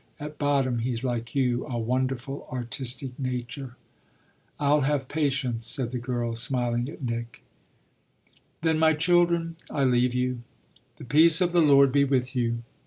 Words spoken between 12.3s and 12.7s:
you."